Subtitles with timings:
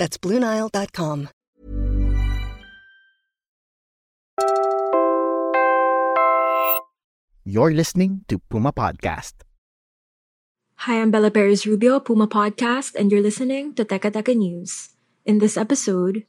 [0.00, 1.28] That's BlueNile.com.
[7.44, 9.44] You're listening to Puma Podcast.
[10.88, 14.96] Hi, I'm Bella Perez Rubio, Puma Podcast, and you're listening to Teka Teka News.
[15.26, 16.24] In this episode,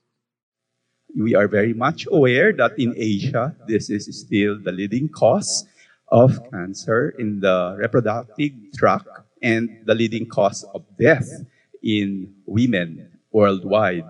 [1.15, 5.63] we are very much aware that in Asia, this is still the leading cause
[6.11, 9.07] of cancer in the reproductive tract
[9.41, 11.31] and the leading cause of death
[11.79, 14.05] in women worldwide.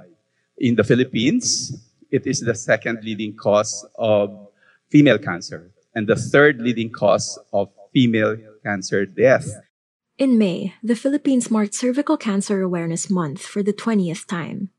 [0.58, 1.74] In the Philippines,
[2.12, 4.50] it is the second leading cause of
[4.90, 9.48] female cancer and the third leading cause of female cancer death.
[10.18, 14.70] In May, the Philippines marked Cervical Cancer Awareness Month for the 20th time.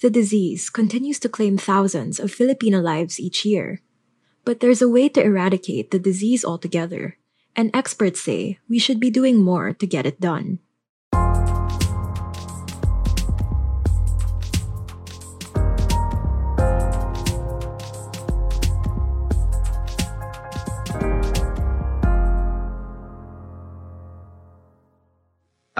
[0.00, 3.80] The disease continues to claim thousands of Filipino lives each year.
[4.44, 7.16] But there's a way to eradicate the disease altogether,
[7.54, 10.58] and experts say we should be doing more to get it done.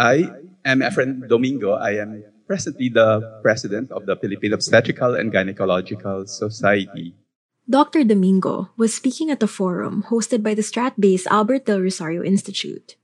[0.01, 0.33] I
[0.65, 1.77] am Efren Domingo.
[1.77, 7.13] I am presently the president of the Philippine Obstetrical and Gynecological Society.
[7.69, 8.05] Dr.
[8.05, 12.97] Domingo was speaking at a forum hosted by the Stratbase Albert Del Rosario Institute.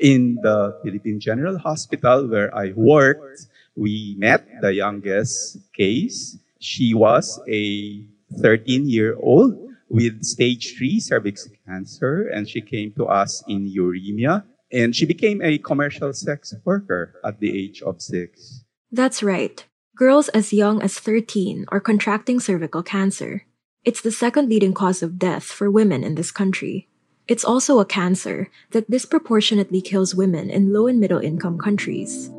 [0.00, 3.44] In the Philippine General Hospital where I worked,
[3.76, 6.38] we met the youngest case.
[6.60, 8.08] She was a
[8.40, 15.06] 13-year-old with stage 3 cervix cancer and she came to us in uremia and she
[15.06, 18.64] became a commercial sex worker at the age of six.
[18.92, 19.64] That's right.
[19.96, 23.44] Girls as young as 13 are contracting cervical cancer.
[23.84, 26.88] It's the second leading cause of death for women in this country.
[27.26, 32.30] It's also a cancer that disproportionately kills women in low and middle income countries.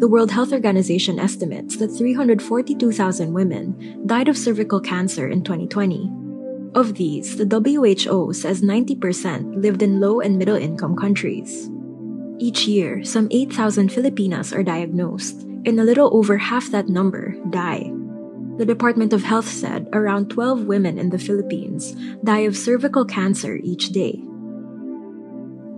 [0.00, 6.10] The World Health Organization estimates that 342,000 women died of cervical cancer in 2020.
[6.74, 11.68] Of these, the WHO says 90% lived in low and middle income countries.
[12.38, 17.90] Each year, some 8,000 Filipinas are diagnosed, and a little over half that number die.
[18.58, 23.58] The Department of Health said around 12 women in the Philippines die of cervical cancer
[23.62, 24.22] each day.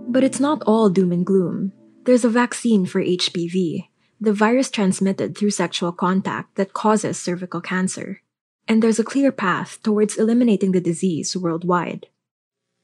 [0.07, 1.71] But it's not all doom and gloom.
[2.05, 3.89] There's a vaccine for HPV,
[4.21, 8.22] the virus transmitted through sexual contact that causes cervical cancer
[8.67, 12.07] and there's a clear path towards eliminating the disease worldwide.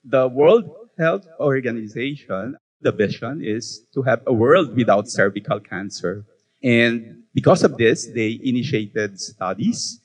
[0.03, 6.25] The World Health Organization, the vision is to have a world without cervical cancer.
[6.63, 9.99] And because of this, they initiated studies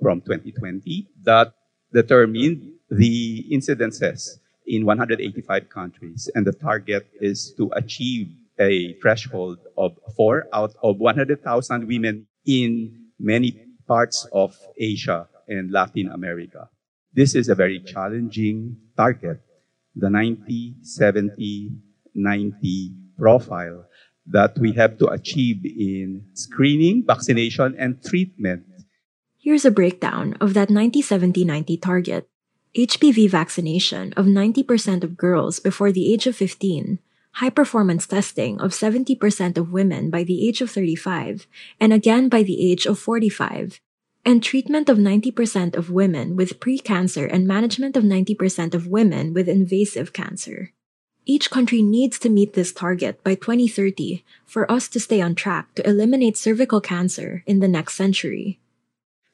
[0.00, 1.52] from 2020 that
[1.92, 6.30] determined the incidences in 185 countries.
[6.34, 8.28] And the target is to achieve
[8.58, 16.08] a threshold of four out of 100,000 women in many parts of Asia and Latin
[16.12, 16.68] America.
[17.14, 19.40] This is a very challenging target,
[19.96, 21.72] the 90, 70,
[22.14, 23.86] 90 profile
[24.28, 28.64] that we have to achieve in screening, vaccination, and treatment.
[29.40, 32.28] Here's a breakdown of that 90 70 90 target.
[32.76, 37.00] HPV vaccination of 90% of girls before the age of 15
[37.32, 41.46] high performance testing of 70% of women by the age of 35
[41.80, 43.80] and again by the age of 45,
[44.24, 49.48] and treatment of 90% of women with precancer and management of 90% of women with
[49.48, 50.72] invasive cancer.
[51.24, 55.74] Each country needs to meet this target by 2030 for us to stay on track
[55.76, 58.58] to eliminate cervical cancer in the next century.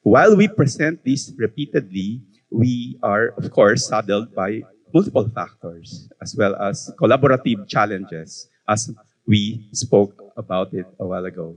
[0.03, 2.21] While we present this repeatedly,
[2.51, 4.63] we are, of course, saddled by
[4.95, 8.89] multiple factors as well as collaborative challenges, as
[9.27, 11.53] we spoke about it a while ago.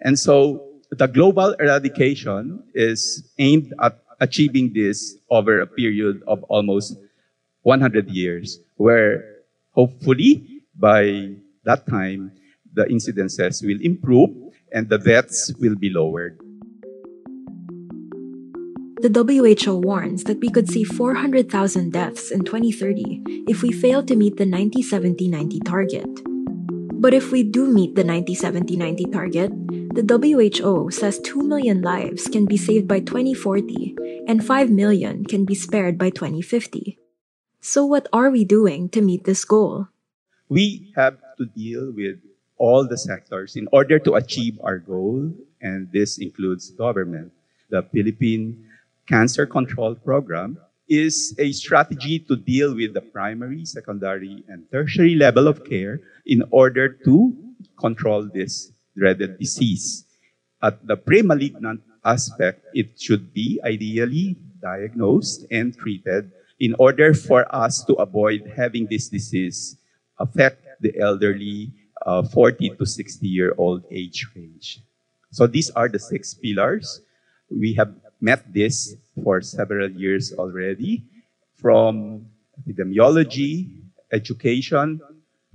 [0.00, 6.98] And so the global eradication is aimed at achieving this over a period of almost
[7.62, 11.30] 100 years, where hopefully by
[11.62, 12.32] that time,
[12.74, 14.30] the incidences will improve
[14.72, 16.40] and the deaths will be lowered.
[19.02, 24.14] The WHO warns that we could see 400,000 deaths in 2030 if we fail to
[24.14, 26.06] meet the 90 70 90 target.
[27.02, 29.50] But if we do meet the 90 70 90 target,
[29.98, 35.44] the WHO says 2 million lives can be saved by 2040 and 5 million can
[35.44, 36.96] be spared by 2050.
[37.58, 39.88] So, what are we doing to meet this goal?
[40.48, 42.22] We have to deal with
[42.56, 47.32] all the sectors in order to achieve our goal, and this includes government.
[47.68, 48.68] The Philippine
[49.12, 50.56] Cancer Control Program
[50.88, 56.42] is a strategy to deal with the primary, secondary, and tertiary level of care in
[56.50, 57.36] order to
[57.76, 60.06] control this dreaded disease.
[60.62, 67.84] At the pre-malignant aspect, it should be ideally diagnosed and treated in order for us
[67.84, 69.76] to avoid having this disease
[70.20, 71.68] affect the elderly
[72.06, 74.80] uh, 40 to 60 year old age range.
[75.32, 77.02] So these are the six pillars.
[77.50, 81.04] We have met this for several years already
[81.60, 82.26] from
[82.56, 83.82] epidemiology,
[84.12, 85.00] education,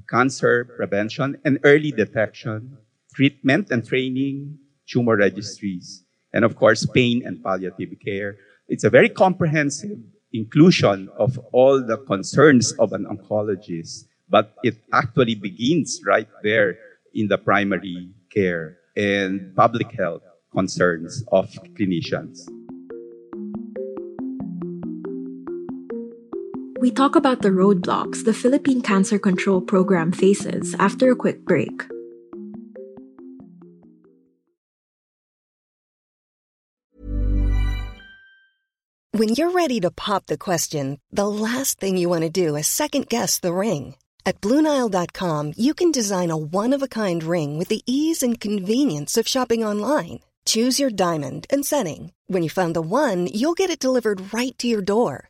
[0.09, 2.77] cancer prevention, and early detection,
[3.15, 6.03] treatment and training, tumor registries,
[6.33, 8.35] and of course, pain and palliative care.
[8.67, 9.99] It's a very comprehensive
[10.33, 16.77] inclusion of all the concerns of an oncologist, but it actually begins right there
[17.13, 22.47] in the primary care and public health concerns of clinicians.
[26.79, 31.87] We talk about the roadblocks the Philippine Cancer Control Program faces after a quick break.
[39.11, 42.67] When you're ready to pop the question, the last thing you want to do is
[42.67, 43.95] second guess the ring.
[44.23, 48.39] At Bluenile.com, you can design a one of a kind ring with the ease and
[48.39, 50.19] convenience of shopping online.
[50.45, 52.13] Choose your diamond and setting.
[52.27, 55.29] When you find the one, you'll get it delivered right to your door.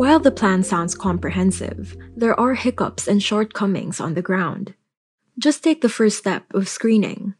[0.00, 4.72] While the plan sounds comprehensive, there are hiccups and shortcomings on the ground.
[5.36, 7.34] Just take the first step of screening.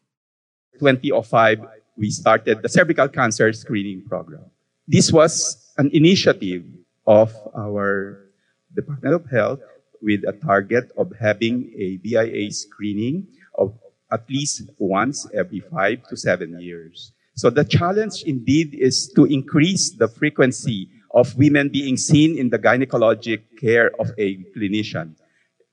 [0.78, 1.64] 2005,
[1.96, 4.44] we started the cervical cancer screening program.
[4.86, 6.68] This was an initiative
[7.06, 8.28] of our
[8.76, 9.60] Department of Health
[10.02, 13.26] with a target of having a VIA screening
[13.56, 13.72] of
[14.12, 17.12] at least once every five to seven years.
[17.36, 22.58] So the challenge indeed is to increase the frequency of women being seen in the
[22.58, 25.14] gynecologic care of a clinician.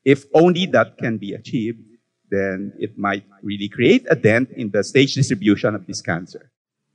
[0.03, 1.83] If only that can be achieved,
[2.29, 6.51] then it might really create a dent in the stage distribution of this cancer.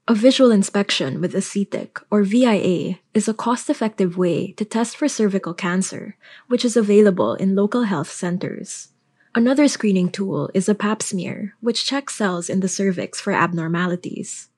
[0.08, 5.06] A visual inspection with acetic, or VIA, is a cost effective way to test for
[5.06, 6.16] cervical cancer,
[6.48, 8.88] which is available in local health centers.
[9.34, 14.48] Another screening tool is a pap smear, which checks cells in the cervix for abnormalities.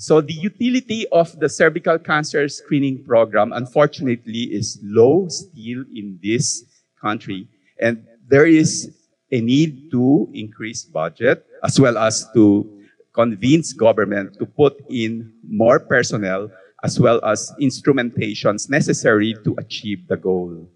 [0.00, 6.64] So the utility of the cervical cancer screening program, unfortunately, is low still in this
[6.98, 7.46] country.
[7.78, 8.96] And there is
[9.30, 12.64] a need to increase budget as well as to
[13.12, 16.48] convince government to put in more personnel
[16.82, 20.66] as well as instrumentations necessary to achieve the goal.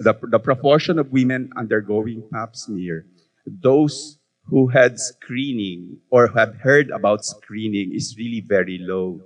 [0.00, 3.06] The, the proportion of women undergoing pap smear,
[3.46, 4.15] those
[4.48, 9.20] who had screening or have heard about screening is really very low.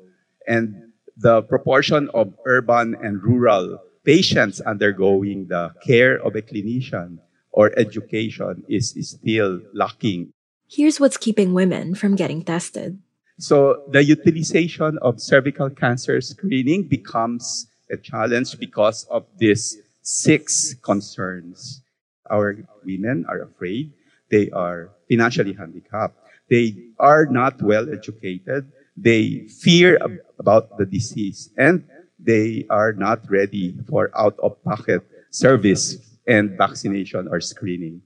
[0.47, 7.19] And the proportion of urban and rural patients undergoing the care of a clinician
[7.53, 10.33] or education is, is still lacking.
[10.69, 12.99] Here's what's keeping women from getting tested.
[13.39, 21.83] So the utilization of cervical cancer screening becomes a challenge because of these six concerns.
[22.31, 23.93] Our women are afraid
[24.31, 26.15] they are financially handicapped.
[26.49, 28.71] They are not well educated.
[28.97, 31.85] They fear ab- about the disease and
[32.19, 38.03] they are not ready for out of pocket service and vaccination or screening.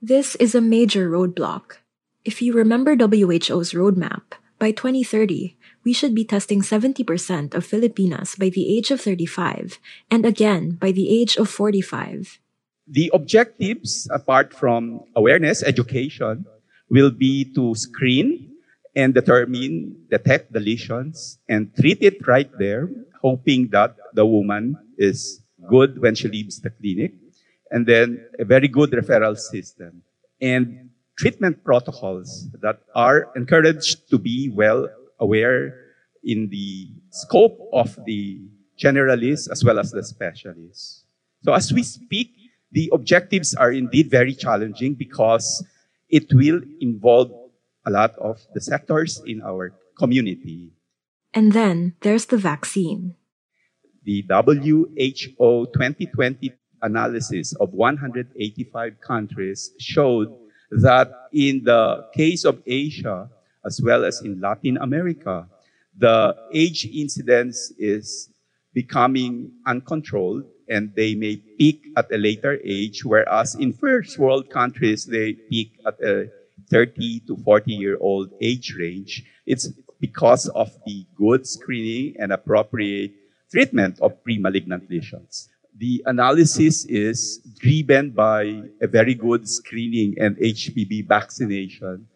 [0.00, 1.80] This is a major roadblock.
[2.24, 8.48] If you remember WHO's roadmap, by 2030, we should be testing 70% of Filipinas by
[8.48, 9.80] the age of 35
[10.10, 12.38] and again by the age of 45.
[12.92, 16.44] The objectives, apart from awareness, education,
[16.90, 18.52] will be to screen
[18.94, 22.90] and determine, detect the lesions and treat it right there,
[23.22, 27.14] hoping that the woman is good when she leaves the clinic.
[27.70, 30.02] And then a very good referral system
[30.42, 34.86] and treatment protocols that are encouraged to be well
[35.18, 35.74] aware
[36.22, 38.42] in the scope of the
[38.78, 41.04] generalists as well as the specialists.
[41.42, 42.28] So as we speak,
[42.72, 45.64] the objectives are indeed very challenging because
[46.08, 47.30] it will involve
[47.86, 50.72] a lot of the sectors in our community.
[51.34, 53.14] And then there's the vaccine.
[54.04, 56.52] The WHO 2020
[56.82, 60.28] analysis of 185 countries showed
[60.70, 63.28] that in the case of Asia,
[63.64, 65.46] as well as in Latin America,
[65.96, 68.30] the age incidence is
[68.72, 75.04] becoming uncontrolled and they may peak at a later age, whereas in first world countries,
[75.04, 76.30] they peak at a
[76.70, 79.24] 30 to 40 year old age range.
[79.46, 79.68] It's
[80.00, 83.12] because of the good screening and appropriate
[83.50, 85.48] treatment of pre-malignant lesions.
[85.78, 92.08] The analysis is driven by a very good screening and HPV vaccination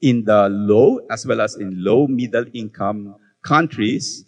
[0.00, 4.24] in the low as well as in low middle income countries.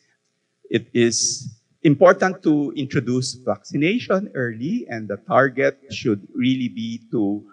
[0.71, 1.49] It is
[1.83, 7.45] important to introduce vaccination early and the target should really be to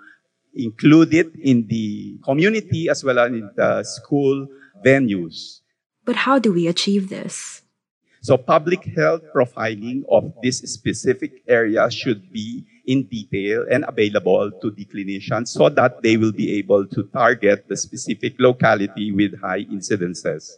[0.53, 4.47] include it in the community as well as in the school
[4.85, 5.61] venues.
[6.05, 7.61] But how do we achieve this?
[8.21, 14.71] So public health profiling of this specific area should be in detail and available to
[14.71, 19.63] the clinicians so that they will be able to target the specific locality with high
[19.65, 20.51] incidences.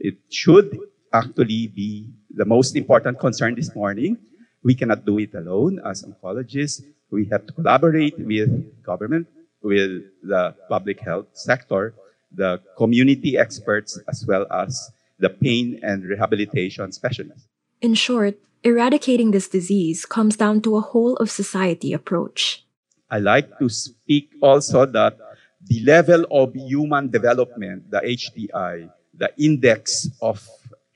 [0.00, 0.76] It should
[1.12, 4.18] actually be the most important concern this morning.
[4.62, 6.82] We cannot do it alone as oncologists.
[7.10, 8.50] We have to collaborate with
[8.82, 9.26] government,
[9.62, 11.94] with the public health sector,
[12.30, 17.48] the community experts, as well as the pain and rehabilitation specialists.
[17.80, 22.64] In short, eradicating this disease comes down to a whole of society approach.
[23.10, 25.16] I like to speak also that
[25.64, 30.46] the level of human development, the HDI, the index of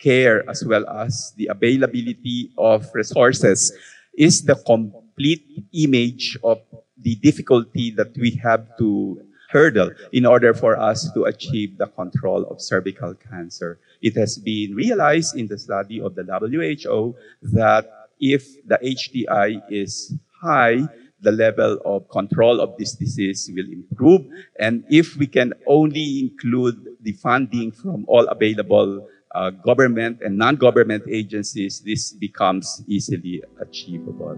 [0.01, 3.73] care, as well as the availability of resources,
[4.17, 6.59] is the complete image of
[6.99, 12.45] the difficulty that we have to hurdle in order for us to achieve the control
[12.45, 13.79] of cervical cancer.
[14.01, 17.17] It has been realized in the study of the WHO
[17.55, 17.91] that
[18.21, 20.87] if the HDI is high,
[21.21, 24.23] the level of control of this disease will improve.
[24.59, 31.05] And if we can only include the funding from all available uh, government and non-government
[31.09, 34.37] agencies, this becomes easily achievable.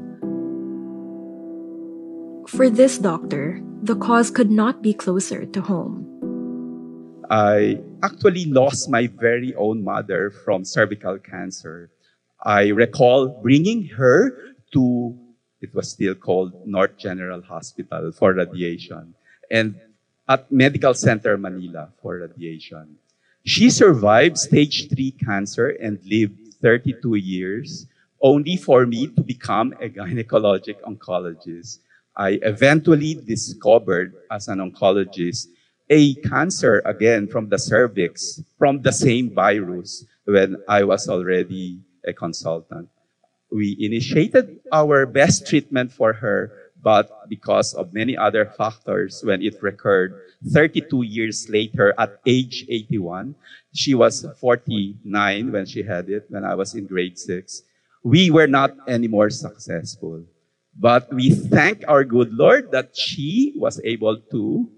[2.48, 6.08] For this doctor, the cause could not be closer to home.
[7.30, 11.90] I actually lost my very own mother from cervical cancer.
[12.44, 15.16] I recall bringing her to,
[15.62, 19.14] it was still called North General Hospital for radiation,
[19.50, 19.80] and
[20.28, 22.98] at Medical Center Manila for radiation.
[23.44, 27.86] She survived stage 3 cancer and lived 32 years,
[28.22, 31.78] only for me to become a gynecologic oncologist.
[32.16, 35.48] I eventually discovered as an oncologist
[35.90, 42.12] a cancer again from the cervix, from the same virus when I was already a
[42.12, 42.88] consultant.
[43.50, 49.62] We initiated our best treatment for her, but because of many other factors, when it
[49.62, 50.18] recurred
[50.50, 53.36] 32 years later at age 81,
[53.72, 57.62] she was 49 when she had it, when I was in grade six.
[58.02, 60.24] We were not any more successful.
[60.76, 64.68] But we thank our good Lord that she was able to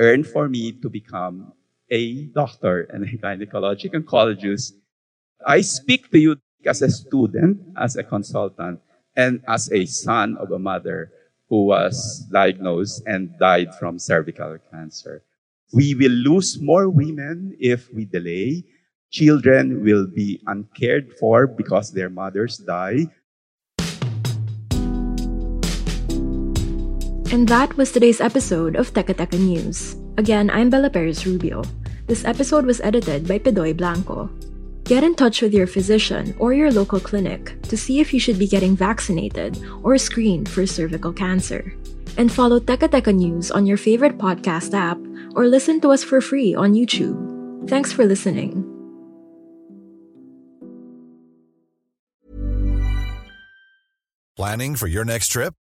[0.00, 1.52] earn for me to become
[1.90, 4.72] a doctor and a gynecologic oncologist.
[5.46, 6.36] I speak to you
[6.66, 8.80] as a student, as a consultant,
[9.14, 11.12] and as a son of a mother
[11.48, 15.22] who was diagnosed and died from cervical cancer.
[15.72, 18.64] We will lose more women if we delay.
[19.10, 23.06] Children will be uncared for because their mothers die.
[27.30, 29.96] And that was today's episode of Teka Teka News.
[30.16, 31.62] Again, I'm Bella Perez Rubio.
[32.06, 34.30] This episode was edited by Pedoy Blanco.
[34.86, 38.38] Get in touch with your physician or your local clinic to see if you should
[38.38, 41.74] be getting vaccinated or screened for cervical cancer.
[42.16, 44.98] And follow Teka Teka News on your favorite podcast app
[45.34, 47.18] or listen to us for free on YouTube.
[47.68, 48.62] Thanks for listening.
[54.36, 55.54] Planning for your next trip?